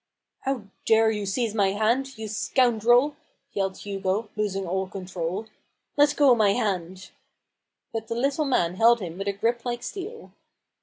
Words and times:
"How 0.45 0.63
dare 0.87 1.11
you 1.11 1.27
seize 1.27 1.53
my 1.53 1.73
hand! 1.73 2.17
you 2.17 2.27
scoundrel!" 2.27 3.15
yelled 3.53 3.77
Hugo, 3.77 4.29
losing 4.35 4.65
all 4.65 4.87
control." 4.87 5.45
Let 5.95 6.15
go 6.15 6.33
my 6.33 6.53
hand." 6.53 7.11
But 7.93 8.07
the 8.07 8.15
little 8.15 8.45
man 8.45 8.77
held 8.77 8.99
him 8.99 9.19
with 9.19 9.27
a 9.27 9.31
grip 9.33 9.63
like 9.63 9.83
steel. 9.83 10.31